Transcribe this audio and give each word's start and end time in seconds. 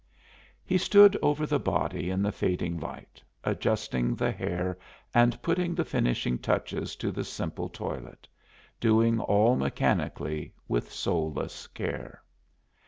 He 0.65 0.79
stood 0.79 1.15
over 1.21 1.45
the 1.45 1.59
body 1.59 2.09
in 2.09 2.23
the 2.23 2.31
fading 2.31 2.79
light, 2.79 3.21
adjusting 3.43 4.15
the 4.15 4.31
hair 4.31 4.79
and 5.13 5.39
putting 5.43 5.75
the 5.75 5.85
finishing 5.85 6.39
touches 6.39 6.95
to 6.95 7.11
the 7.11 7.23
simple 7.23 7.69
toilet, 7.69 8.27
doing 8.79 9.19
all 9.19 9.55
mechanically, 9.55 10.55
with 10.67 10.91
soulless 10.91 11.67
care. 11.67 12.23